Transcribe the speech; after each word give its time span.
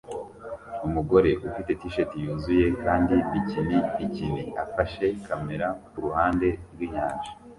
Umugore 0.87 1.31
ufite 1.47 1.71
t-shirt 1.79 2.11
yuzuye 2.23 2.67
kandi 2.83 3.15
bikini 3.31 3.77
bikini 3.97 4.43
afashe 4.63 5.05
kamera 5.25 5.67
kuruhande 5.91 6.47
rwinyanja 6.73 7.29